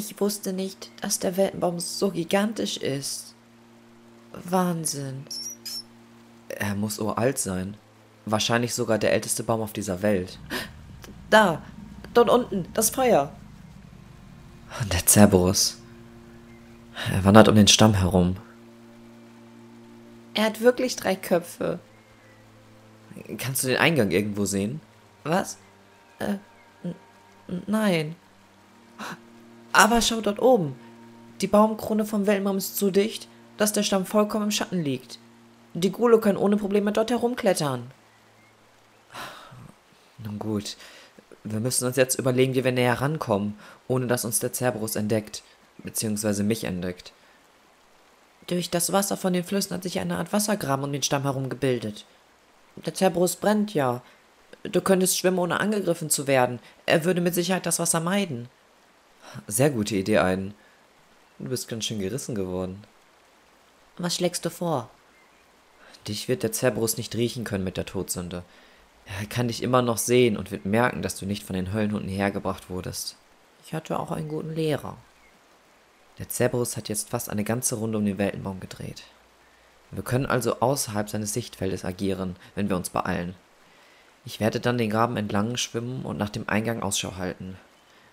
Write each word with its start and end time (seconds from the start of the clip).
Ich 0.00 0.18
wusste 0.18 0.54
nicht, 0.54 0.90
dass 1.02 1.18
der 1.18 1.36
Weltenbaum 1.36 1.78
so 1.78 2.10
gigantisch 2.10 2.78
ist. 2.78 3.34
Wahnsinn. 4.32 5.26
Er 6.48 6.74
muss 6.74 6.98
uralt 6.98 7.38
sein. 7.38 7.76
Wahrscheinlich 8.24 8.74
sogar 8.74 8.96
der 8.96 9.12
älteste 9.12 9.42
Baum 9.42 9.60
auf 9.60 9.74
dieser 9.74 10.00
Welt. 10.00 10.38
Da, 11.28 11.62
dort 12.14 12.30
unten, 12.30 12.66
das 12.72 12.88
Feuer. 12.88 13.30
Der 14.90 15.06
Cerberus. 15.06 15.76
Er 17.12 17.22
wandert 17.22 17.48
um 17.48 17.54
den 17.54 17.68
Stamm 17.68 17.92
herum. 17.92 18.38
Er 20.32 20.44
hat 20.44 20.62
wirklich 20.62 20.96
drei 20.96 21.14
Köpfe. 21.14 21.78
Kannst 23.36 23.64
du 23.64 23.68
den 23.68 23.76
Eingang 23.76 24.12
irgendwo 24.12 24.46
sehen? 24.46 24.80
Was? 25.24 25.58
Äh, 26.20 26.36
nein. 27.66 28.16
Aber 29.72 30.02
schau 30.02 30.20
dort 30.20 30.40
oben. 30.40 30.76
Die 31.40 31.46
Baumkrone 31.46 32.04
vom 32.04 32.26
Weltenbaum 32.26 32.58
ist 32.58 32.76
so 32.76 32.90
dicht, 32.90 33.28
dass 33.56 33.72
der 33.72 33.82
Stamm 33.82 34.06
vollkommen 34.06 34.44
im 34.44 34.50
Schatten 34.50 34.82
liegt. 34.82 35.18
Die 35.74 35.92
Gule 35.92 36.18
können 36.18 36.38
ohne 36.38 36.56
Probleme 36.56 36.92
dort 36.92 37.10
herumklettern. 37.10 37.90
Nun 40.18 40.38
gut. 40.38 40.76
Wir 41.44 41.60
müssen 41.60 41.86
uns 41.86 41.96
jetzt 41.96 42.18
überlegen, 42.18 42.54
wie 42.54 42.64
wir 42.64 42.72
näher 42.72 43.00
rankommen, 43.00 43.56
ohne 43.88 44.06
dass 44.06 44.24
uns 44.24 44.40
der 44.40 44.52
Cerberus 44.52 44.96
entdeckt, 44.96 45.42
beziehungsweise 45.78 46.42
mich 46.42 46.64
entdeckt. 46.64 47.12
Durch 48.46 48.68
das 48.68 48.92
Wasser 48.92 49.16
von 49.16 49.32
den 49.32 49.44
Flüssen 49.44 49.74
hat 49.74 49.84
sich 49.84 50.00
eine 50.00 50.16
Art 50.16 50.32
Wassergraben 50.32 50.84
um 50.84 50.92
den 50.92 51.02
Stamm 51.02 51.22
herum 51.22 51.48
gebildet. 51.48 52.04
Der 52.76 52.94
Cerberus 52.94 53.36
brennt 53.36 53.72
ja. 53.72 54.02
Du 54.64 54.80
könntest 54.80 55.16
schwimmen, 55.16 55.38
ohne 55.38 55.60
angegriffen 55.60 56.10
zu 56.10 56.26
werden. 56.26 56.58
Er 56.84 57.04
würde 57.04 57.20
mit 57.20 57.34
Sicherheit 57.34 57.64
das 57.64 57.78
Wasser 57.78 58.00
meiden. 58.00 58.48
Sehr 59.46 59.70
gute 59.70 59.96
Idee, 59.96 60.18
Aiden. 60.18 60.54
Du 61.38 61.48
bist 61.48 61.68
ganz 61.68 61.84
schön 61.84 62.00
gerissen 62.00 62.34
geworden. 62.34 62.82
Was 63.96 64.16
schlägst 64.16 64.44
du 64.44 64.50
vor? 64.50 64.90
Dich 66.08 66.28
wird 66.28 66.42
der 66.42 66.52
Cerberus 66.52 66.96
nicht 66.96 67.14
riechen 67.14 67.44
können 67.44 67.64
mit 67.64 67.76
der 67.76 67.86
Todsünde. 67.86 68.42
Er 69.06 69.26
kann 69.26 69.48
dich 69.48 69.62
immer 69.62 69.82
noch 69.82 69.98
sehen 69.98 70.36
und 70.36 70.50
wird 70.50 70.64
merken, 70.64 71.02
dass 71.02 71.16
du 71.16 71.26
nicht 71.26 71.44
von 71.44 71.54
den 71.54 71.72
Höllenhunden 71.72 72.08
hergebracht 72.08 72.70
wurdest. 72.70 73.16
Ich 73.64 73.74
hatte 73.74 73.98
auch 73.98 74.10
einen 74.10 74.28
guten 74.28 74.54
Lehrer. 74.54 74.96
Der 76.18 76.28
Cerberus 76.28 76.76
hat 76.76 76.88
jetzt 76.88 77.10
fast 77.10 77.30
eine 77.30 77.44
ganze 77.44 77.76
Runde 77.76 77.98
um 77.98 78.04
den 78.04 78.18
Weltenbaum 78.18 78.60
gedreht. 78.60 79.04
Wir 79.90 80.02
können 80.02 80.26
also 80.26 80.60
außerhalb 80.60 81.08
seines 81.08 81.32
Sichtfeldes 81.32 81.84
agieren, 81.84 82.36
wenn 82.54 82.68
wir 82.68 82.76
uns 82.76 82.90
beeilen. 82.90 83.34
Ich 84.24 84.40
werde 84.40 84.60
dann 84.60 84.78
den 84.78 84.90
Graben 84.90 85.16
entlang 85.16 85.56
schwimmen 85.56 86.04
und 86.04 86.18
nach 86.18 86.30
dem 86.30 86.48
Eingang 86.48 86.82
Ausschau 86.82 87.16
halten. 87.16 87.56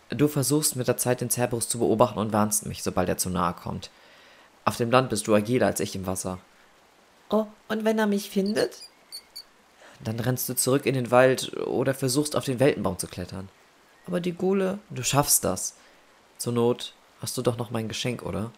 Du 0.10 0.28
versuchst 0.28 0.76
mit 0.76 0.88
der 0.88 0.98
Zeit 0.98 1.22
den 1.22 1.30
Cerberus 1.30 1.68
zu 1.68 1.80
beobachten 1.80 2.20
und 2.20 2.34
warnst 2.34 2.66
mich, 2.66 2.82
sobald 2.82 3.10
er 3.10 3.18
zu 3.18 3.30
nahe 3.30 3.54
kommt. 3.54 3.90
Auf 4.64 4.78
dem 4.78 4.92
Land 4.92 5.10
bist 5.10 5.28
du 5.28 5.36
agiler 5.36 5.68
als 5.68 5.80
ich 5.80 5.96
im 5.96 6.06
Wasser. 6.06 6.40
Oh, 7.30 7.46
und 7.68 7.84
wenn 7.84 8.00
er 8.00 8.08
mich 8.08 8.30
findet? 8.30 8.84
Dann 10.04 10.20
rennst 10.20 10.48
du 10.48 10.56
zurück 10.56 10.86
in 10.86 10.94
den 10.94 11.12
Wald 11.12 11.58
oder 11.58 11.94
versuchst 11.94 12.36
auf 12.36 12.46
den 12.46 12.60
Weltenbaum 12.60 12.98
zu 12.98 13.08
klettern. 13.08 13.50
Aber 14.06 14.22
die 14.22 14.34
Gule. 14.34 14.80
Du 14.90 15.04
schaffst 15.04 15.44
das. 15.44 15.76
Zur 16.38 16.54
Not 16.54 16.94
hast 17.22 17.38
du 17.38 17.42
doch 17.42 17.58
noch 17.58 17.72
mein 17.72 17.88
Geschenk, 17.88 18.23
oder? 18.23 18.52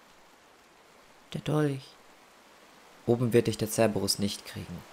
Der 1.33 1.41
Dolch. 1.41 1.81
Oben 3.05 3.33
wird 3.33 3.47
dich 3.47 3.57
der 3.57 3.69
Cerberus 3.69 4.19
nicht 4.19 4.45
kriegen. 4.45 4.83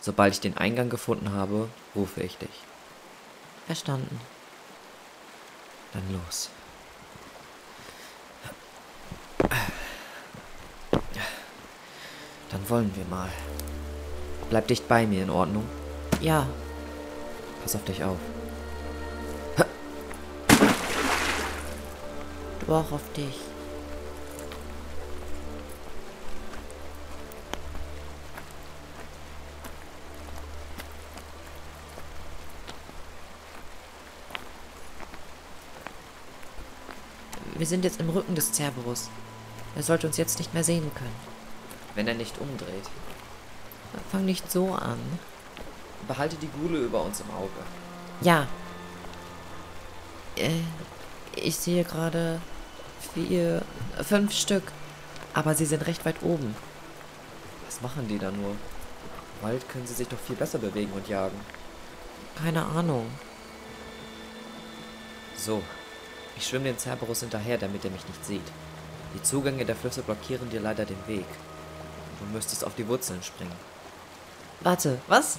Sobald 0.00 0.34
ich 0.34 0.40
den 0.40 0.56
Eingang 0.56 0.90
gefunden 0.90 1.32
habe, 1.32 1.68
rufe 1.96 2.20
ich 2.20 2.36
dich. 2.36 2.50
Verstanden. 3.66 4.20
Dann 5.92 6.02
los. 6.12 6.48
Dann 12.50 12.68
wollen 12.68 12.94
wir 12.96 13.04
mal. 13.06 13.28
Bleib 14.50 14.68
dicht 14.68 14.86
bei 14.88 15.06
mir, 15.06 15.22
in 15.22 15.30
Ordnung? 15.30 15.66
Ja. 16.20 16.46
Pass 17.62 17.74
auf 17.74 17.84
dich 17.84 18.02
auf. 18.04 18.18
Du 22.66 22.72
auch 22.72 22.92
auf 22.92 23.12
dich. 23.16 23.51
Wir 37.62 37.68
sind 37.68 37.84
jetzt 37.84 38.00
im 38.00 38.10
Rücken 38.10 38.34
des 38.34 38.50
Cerberus. 38.50 39.08
Er 39.76 39.84
sollte 39.84 40.08
uns 40.08 40.16
jetzt 40.16 40.40
nicht 40.40 40.52
mehr 40.52 40.64
sehen 40.64 40.90
können. 40.96 41.14
Wenn 41.94 42.08
er 42.08 42.14
nicht 42.14 42.36
umdreht. 42.38 42.90
Fang 44.10 44.24
nicht 44.24 44.50
so 44.50 44.74
an. 44.74 44.98
Behalte 46.08 46.34
die 46.42 46.48
Gule 46.48 46.78
über 46.78 47.02
uns 47.02 47.20
im 47.20 47.30
Auge. 47.30 47.62
Ja. 48.20 48.48
Äh, 50.34 50.62
ich 51.36 51.54
sehe 51.54 51.84
gerade 51.84 52.40
vier, 53.14 53.62
fünf 54.02 54.32
Stück. 54.32 54.64
Aber 55.32 55.54
sie 55.54 55.66
sind 55.66 55.86
recht 55.86 56.04
weit 56.04 56.20
oben. 56.20 56.56
Was 57.66 57.80
machen 57.80 58.08
die 58.08 58.18
da 58.18 58.32
nur? 58.32 58.50
Im 58.50 58.56
Wald 59.40 59.68
können 59.68 59.86
sie 59.86 59.94
sich 59.94 60.08
doch 60.08 60.18
viel 60.18 60.34
besser 60.34 60.58
bewegen 60.58 60.90
und 60.94 61.06
jagen. 61.06 61.38
Keine 62.34 62.64
Ahnung. 62.64 63.06
So, 65.36 65.62
ich 66.36 66.46
schwimme 66.46 66.64
den 66.64 66.78
Cerberus 66.78 67.20
hinterher, 67.20 67.58
damit 67.58 67.84
er 67.84 67.90
mich 67.90 68.06
nicht 68.06 68.24
sieht. 68.24 68.52
Die 69.14 69.22
Zugänge 69.22 69.64
der 69.64 69.76
Flüsse 69.76 70.02
blockieren 70.02 70.50
dir 70.50 70.60
leider 70.60 70.84
den 70.84 71.06
Weg. 71.06 71.26
Du 72.18 72.24
müsstest 72.32 72.64
auf 72.64 72.74
die 72.74 72.88
Wurzeln 72.88 73.22
springen. 73.22 73.52
Warte, 74.60 74.98
was? 75.08 75.38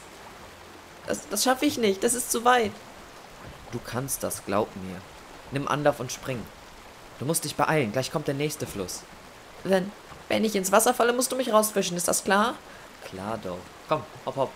Das, 1.07 1.27
das 1.29 1.43
schaffe 1.43 1.65
ich 1.65 1.77
nicht, 1.77 2.03
das 2.03 2.13
ist 2.13 2.31
zu 2.31 2.45
weit. 2.45 2.71
Du 3.71 3.79
kannst 3.79 4.23
das, 4.23 4.45
glaub 4.45 4.73
mir. 4.75 5.01
Nimm 5.51 5.67
Anlauf 5.67 5.99
und 5.99 6.11
spring. 6.11 6.41
Du 7.19 7.25
musst 7.25 7.45
dich 7.45 7.55
beeilen, 7.55 7.91
gleich 7.91 8.11
kommt 8.11 8.27
der 8.27 8.35
nächste 8.35 8.67
Fluss. 8.67 9.01
Wenn, 9.63 9.91
wenn 10.27 10.43
ich 10.43 10.55
ins 10.55 10.71
Wasser 10.71 10.93
falle, 10.93 11.13
musst 11.13 11.31
du 11.31 11.35
mich 11.35 11.51
rausfischen, 11.51 11.97
ist 11.97 12.07
das 12.07 12.23
klar? 12.23 12.55
Klar 13.05 13.39
doch. 13.43 13.57
Komm, 13.87 14.03
hopp, 14.25 14.35
hopp. 14.35 14.51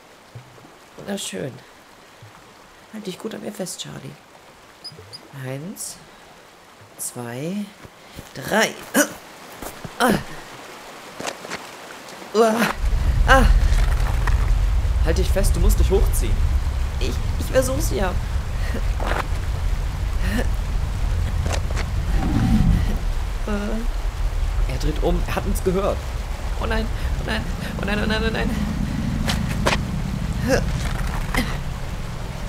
Na 1.07 1.17
schön. 1.17 1.53
Halt 2.93 3.07
dich 3.07 3.19
gut 3.19 3.35
an 3.35 3.41
mir 3.41 3.51
fest, 3.51 3.79
Charlie. 3.79 4.11
Eins, 5.45 5.97
zwei, 6.97 7.65
drei. 8.33 8.73
Ah. 9.99 10.13
Uah. 12.33 12.55
Ah. 13.27 13.45
Halt 15.05 15.17
dich 15.17 15.29
fest, 15.29 15.55
du 15.55 15.59
musst 15.59 15.79
dich 15.79 15.89
hochziehen. 15.89 16.35
Ich, 16.99 17.09
ich 17.39 17.45
versuch's 17.51 17.91
ja. 17.91 18.11
Äh. 23.47 24.71
Er 24.71 24.77
dreht 24.79 25.01
um, 25.01 25.21
er 25.25 25.35
hat 25.35 25.45
uns 25.45 25.63
gehört. 25.63 25.97
Oh 26.61 26.65
nein, 26.65 26.85
oh 27.21 27.23
nein, 27.25 27.41
oh 27.81 27.85
nein, 27.85 27.99
oh 28.03 28.05
nein, 28.05 28.23
oh 28.27 28.31
nein. 28.31 28.49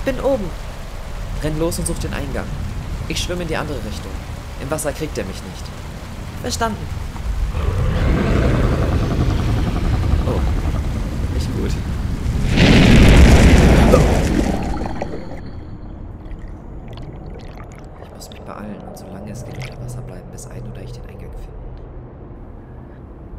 Bin 0.05 0.19
oben. 0.19 0.49
Renn 1.41 1.57
los 1.57 1.79
und 1.79 1.87
such 1.87 1.99
den 1.99 2.13
Eingang. 2.13 2.45
Ich 3.07 3.23
schwimme 3.23 3.43
in 3.43 3.47
die 3.47 3.57
andere 3.57 3.77
Richtung. 3.77 4.11
Im 4.61 4.69
Wasser 4.69 4.91
kriegt 4.91 5.17
er 5.17 5.25
mich 5.25 5.41
nicht. 5.43 5.65
Verstanden. 6.41 6.85
Oh, 10.27 10.39
nicht 11.33 11.47
gut. 11.55 11.71
Ich 18.03 18.09
muss 18.15 18.29
mich 18.29 18.41
beeilen 18.41 18.81
und 18.87 18.97
solange 18.97 19.31
es 19.31 19.43
geht 19.45 19.57
unter 19.57 19.81
Wasser 19.83 20.01
bleiben, 20.01 20.29
bis 20.31 20.47
ein 20.47 20.63
oder 20.71 20.81
ich 20.81 20.91
den 20.91 21.05
Eingang 21.09 21.31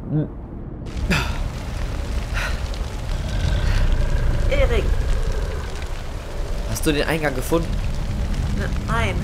finde. 0.09 0.27
Erik. 4.49 4.83
Hast 6.69 6.85
du 6.85 6.91
den 6.91 7.07
Eingang 7.07 7.33
gefunden? 7.35 7.69
Nein. 8.87 9.15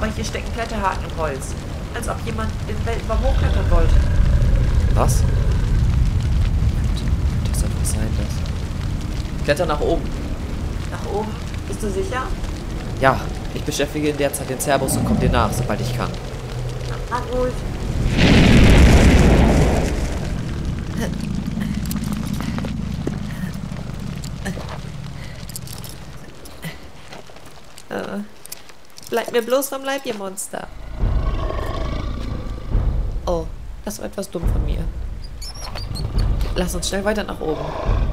Aber 0.00 0.10
hier 0.12 0.24
stecken 0.24 0.50
Kletterhaken 0.54 1.04
im 1.10 1.16
Holz. 1.18 1.54
Als 1.94 2.08
ob 2.08 2.16
jemand 2.24 2.50
den 2.66 2.86
Weltenbaum 2.86 3.18
hochklettern 3.20 3.70
wollte. 3.70 3.94
Was? 4.94 5.22
Das 7.50 7.60
soll 7.60 7.68
was 7.78 7.90
sein, 7.92 8.08
das. 8.16 9.44
Kletter 9.44 9.66
nach 9.66 9.80
oben. 9.80 10.02
Nach 10.90 11.12
oben. 11.12 11.28
Bist 11.68 11.82
du 11.82 11.90
sicher? 11.90 12.22
Ja, 12.98 13.20
ich 13.52 13.62
beschäftige 13.62 14.08
in 14.08 14.16
der 14.16 14.32
Zeit 14.32 14.48
den 14.48 14.58
Cerberus 14.58 14.96
und 14.96 15.04
komme 15.04 15.20
dir 15.20 15.28
nach, 15.28 15.52
sobald 15.52 15.82
ich 15.82 15.94
kann. 15.94 16.10
Na 17.10 17.20
Bleibt 29.10 29.32
mir 29.32 29.42
bloß 29.42 29.68
vom 29.68 29.82
Leib, 29.82 30.06
ihr 30.06 30.14
Monster. 30.14 30.68
Oh, 33.26 33.44
das 33.84 33.98
war 33.98 34.06
etwas 34.06 34.30
dumm 34.30 34.44
von 34.52 34.64
mir. 34.64 34.84
Lass 36.54 36.76
uns 36.76 36.88
schnell 36.88 37.04
weiter 37.04 37.24
nach 37.24 37.40
oben. 37.40 37.64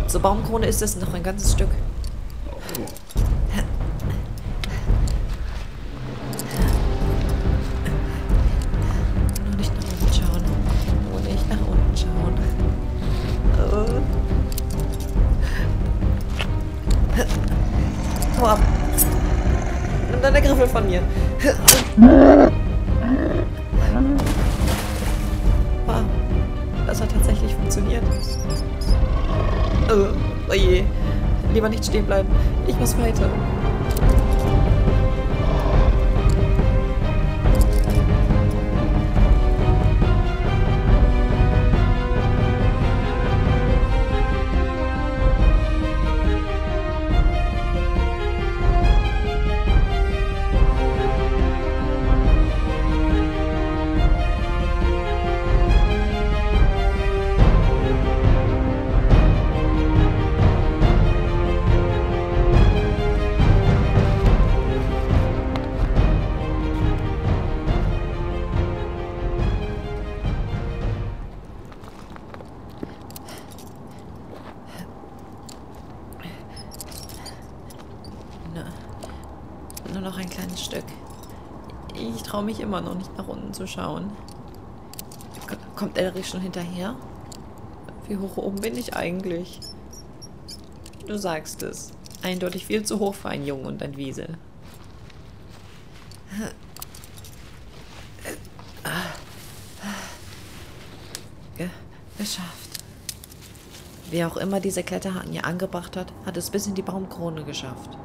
Zur 0.08 0.22
Baumkrone 0.22 0.66
ist 0.66 0.82
es 0.82 0.96
noch 0.96 1.14
ein 1.14 1.22
ganzes 1.22 1.52
Stück. 1.52 1.70
Deine 20.38 20.50
Griffel 20.50 20.68
von 20.68 20.86
mir. 20.86 21.02
Wow. 25.88 26.04
Das 26.86 27.02
hat 27.02 27.12
tatsächlich 27.12 27.56
funktioniert. 27.56 28.04
Oh, 29.90 30.14
oh 30.48 30.54
je. 30.54 30.84
Lieber 31.56 31.70
nicht 31.70 31.84
stehen 31.84 32.06
bleiben. 32.06 32.30
Ich 32.68 32.78
muss 32.78 32.96
weiter. 33.00 33.28
Nur, 79.98 80.12
noch 80.12 80.20
ein 80.20 80.30
kleines 80.30 80.64
Stück. 80.64 80.84
Ich 81.96 82.22
traue 82.22 82.44
mich 82.44 82.60
immer 82.60 82.82
noch 82.82 82.94
nicht 82.94 83.18
nach 83.18 83.28
unten 83.28 83.52
zu 83.52 83.66
schauen. 83.66 84.12
Kommt 85.76 85.98
Elrich 85.98 86.30
schon 86.30 86.42
hinterher? 86.42 86.96
Wie 88.08 88.18
hoch 88.18 88.38
oben 88.38 88.62
bin 88.62 88.78
ich 88.78 88.96
eigentlich? 88.96 89.60
Du 91.08 91.18
sagst 91.18 91.64
es. 91.64 91.94
Eindeutig 92.22 92.68
viel 92.68 92.84
zu 92.84 93.00
hoch 93.00 93.16
für 93.16 93.30
einen 93.30 93.48
Jungen 93.48 93.66
und 93.66 93.82
ein 93.82 93.98
Wiesel. 93.98 94.38
Ge 101.58 101.70
geschafft. 102.20 102.84
Wer 104.12 104.28
auch 104.28 104.38
immer 104.38 104.60
diese 104.60 104.84
Kletterhaken 104.84 105.32
hier 105.32 105.46
angebracht 105.46 105.98
hat, 105.98 106.14
hat 106.24 106.38
es 106.38 106.52
bis 106.52 106.68
in 106.68 106.76
die 106.76 106.84
Baumkrone 106.84 107.44
geschafft. 107.44 107.98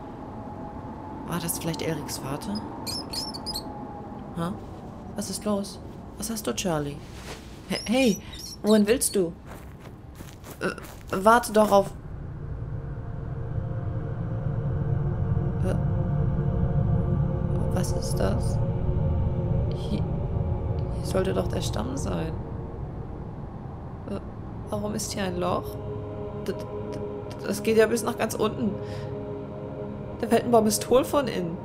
War 1.32 1.40
das 1.40 1.58
vielleicht 1.58 1.80
Eriks 1.80 2.18
Vater? 2.18 2.60
Ha? 4.36 4.52
Was 5.16 5.30
ist 5.30 5.46
los? 5.46 5.80
Was 6.18 6.28
hast 6.28 6.46
du, 6.46 6.52
Charlie? 6.54 6.96
He- 7.70 7.78
Hey, 7.86 8.22
wohin 8.62 8.86
willst 8.86 9.16
du? 9.16 9.32
Äh, 10.60 10.68
warte 11.10 11.54
doch 11.54 11.72
auf. 11.72 11.86
Äh, 15.64 15.74
Was 17.74 17.92
ist 17.92 18.16
das? 18.16 18.58
Hier, 19.74 20.02
hier 20.02 21.04
sollte 21.06 21.32
doch 21.32 21.48
der 21.48 21.62
Stamm 21.62 21.96
sein. 21.96 22.32
Äh, 24.10 24.20
Warum 24.68 24.94
ist 24.94 25.12
hier 25.14 25.24
ein 25.24 25.38
Loch? 25.38 25.76
D- 26.46 26.52
d- 26.52 27.46
Das 27.46 27.62
geht 27.62 27.78
ja 27.78 27.86
bis 27.86 28.02
nach 28.02 28.18
ganz 28.18 28.34
unten. 28.34 28.72
Der 30.22 30.30
Weltenbaum 30.30 30.66
ist 30.66 30.88
hohl 30.88 31.04
von 31.04 31.26
innen. 31.28 31.58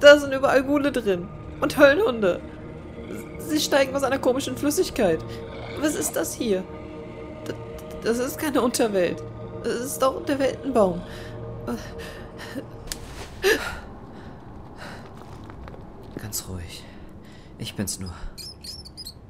Da 0.00 0.18
sind 0.18 0.32
überall 0.34 0.64
Gule 0.64 0.90
drin. 0.90 1.28
Und 1.60 1.78
Höllenhunde. 1.78 2.40
Sie 3.38 3.60
steigen 3.60 3.94
aus 3.94 4.02
einer 4.02 4.18
komischen 4.18 4.56
Flüssigkeit. 4.56 5.24
Was 5.80 5.94
ist 5.94 6.16
das 6.16 6.34
hier? 6.34 6.64
Das 8.02 8.18
ist 8.18 8.38
keine 8.38 8.60
Unterwelt. 8.60 9.22
Das 9.62 9.74
ist 9.76 10.02
doch 10.02 10.24
der 10.24 10.40
Weltenbaum. 10.40 11.00
Ganz 16.20 16.44
ruhig. 16.48 16.82
Ich 17.58 17.76
bin's 17.76 18.00
nur. 18.00 18.12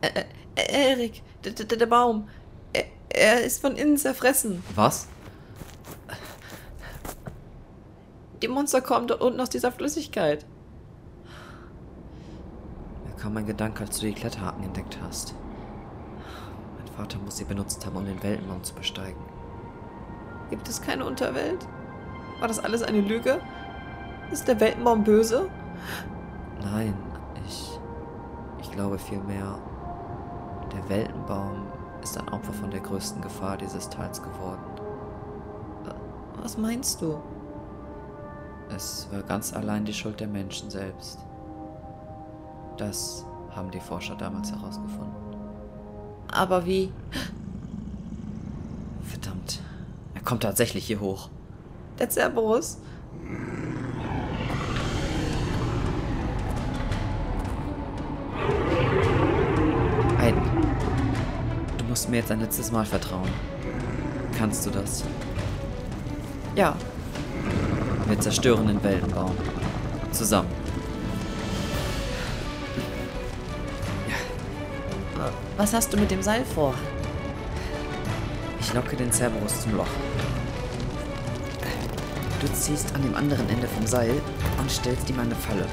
Ä- 0.00 0.25
Ä- 0.56 0.71
Erik, 0.71 1.23
der, 1.45 1.87
Baum. 1.87 2.29
Er, 2.73 2.85
er 3.11 3.43
ist 3.43 3.61
von 3.61 3.77
innen 3.77 3.97
zerfressen. 3.99 4.62
Was? 4.75 5.06
Die 8.43 8.49
Monster 8.49 8.81
kommen 8.81 9.06
dort 9.06 9.21
unten 9.21 9.41
aus 9.41 9.50
dieser 9.50 9.71
Flüssigkeit. 9.71 10.44
Mir 13.06 13.15
kam 13.15 13.37
ein 13.37 13.47
Gedanke, 13.47 13.85
als 13.85 14.00
du 14.00 14.06
die 14.06 14.15
Kletterhaken 14.15 14.64
entdeckt 14.64 14.99
hast. 15.00 15.35
Mein 16.76 16.87
Vater 16.97 17.19
muss 17.19 17.37
sie 17.37 17.45
benutzt 17.45 17.87
haben, 17.87 17.97
um 17.97 18.05
den 18.05 18.21
Weltenbaum 18.21 18.64
zu 18.64 18.75
besteigen. 18.75 19.23
Gibt 20.50 20.69
es 20.69 20.83
keine 20.83 21.07
Unterwelt? 21.07 21.69
War 22.40 22.49
das 22.49 22.59
alles 22.59 22.83
eine 22.83 23.00
Lüge? 23.00 23.40
Ist 24.33 24.49
der 24.49 24.59
Weltenbaum 24.59 25.05
böse? 25.05 25.49
Nein, 26.62 26.95
ich. 27.47 27.78
Ich 28.61 28.73
glaube 28.73 28.99
vielmehr, 28.99 29.59
der 30.73 30.88
Weltenbaum 30.88 31.66
ist 32.02 32.19
ein 32.19 32.28
Opfer 32.31 32.52
von 32.52 32.73
der 32.73 32.81
größten 32.81 33.23
Gefahr 33.23 33.57
dieses 33.57 33.88
Tals 33.88 34.21
geworden. 34.21 34.62
Was 36.43 36.59
meinst 36.59 37.00
du? 37.00 37.21
Es 38.75 39.07
war 39.11 39.23
ganz 39.23 39.52
allein 39.52 39.85
die 39.85 39.93
Schuld 39.93 40.19
der 40.21 40.29
Menschen 40.29 40.71
selbst. 40.71 41.19
Das 42.79 43.25
haben 43.50 43.71
die 43.71 43.81
Forscher 43.81 44.17
damals 44.17 44.50
herausgefunden. 44.50 45.14
Aber 46.29 46.64
wie? 46.64 46.91
Verdammt, 49.05 49.61
er 50.14 50.23
kommt 50.23 50.43
tatsächlich 50.43 50.87
hier 50.87 51.00
hoch. 51.00 51.29
Der 51.99 52.11
Cerberus? 52.11 52.79
Aiden, 60.19 60.43
du 61.76 61.85
musst 61.85 62.09
mir 62.09 62.17
jetzt 62.17 62.31
ein 62.31 62.41
letztes 62.41 62.73
Mal 62.73 62.87
vertrauen. 62.87 63.29
Kannst 64.38 64.64
du 64.64 64.71
das? 64.71 65.05
Ja. 66.57 66.75
Wir 68.06 68.21
zerstören 68.21 68.66
den 68.66 68.82
Weltenbaum. 68.82 69.37
Zusammen. 70.12 70.49
Was 75.56 75.73
hast 75.73 75.92
du 75.92 75.97
mit 75.97 76.11
dem 76.11 76.23
Seil 76.23 76.44
vor? 76.44 76.75
Ich 78.61 78.73
locke 78.75 78.97
den 78.97 79.12
Cerberus 79.12 79.62
zum 79.62 79.76
Loch. 79.76 79.87
Du 82.40 82.52
ziehst 82.52 82.94
an 82.94 83.02
dem 83.02 83.14
anderen 83.14 83.49
Ende 83.49 83.68
vom 83.68 83.87
Seil 83.87 84.21
und 84.59 84.71
stellst 84.71 85.09
ihm 85.09 85.21
eine 85.21 85.35
Falle. 85.35 85.66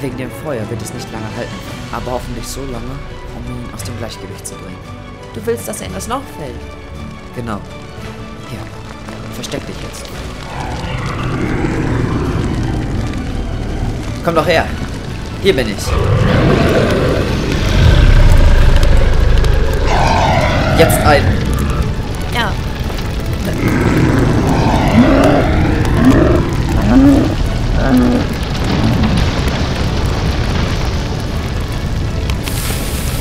Wegen 0.00 0.16
dem 0.16 0.30
Feuer 0.42 0.68
wird 0.70 0.80
es 0.80 0.94
nicht 0.94 1.12
lange 1.12 1.26
halten, 1.36 1.54
aber 1.92 2.12
hoffentlich 2.12 2.46
so 2.46 2.60
lange, 2.62 2.94
um 3.36 3.44
ihn 3.54 3.74
aus 3.74 3.84
dem 3.84 3.96
Gleichgewicht 3.98 4.46
zu 4.46 4.54
bringen. 4.54 4.78
Du 5.34 5.44
willst, 5.44 5.68
dass 5.68 5.80
er 5.80 5.88
in 5.88 5.94
das 5.94 6.08
Loch 6.08 6.22
fällt. 6.38 6.54
Genau. 7.36 7.60
Hier, 8.48 8.60
versteck 9.34 9.66
dich 9.66 9.76
jetzt. 9.82 10.13
Komm 14.24 14.34
doch 14.34 14.46
her. 14.46 14.64
Hier 15.42 15.54
bin 15.54 15.68
ich. 15.68 15.76
Jetzt 20.78 21.06
ein. 21.06 21.22
Ja. 22.34 22.50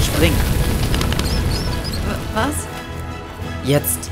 Spring. 0.02 0.34
W- 2.08 2.36
Was? 2.36 2.56
Jetzt. 3.64 4.10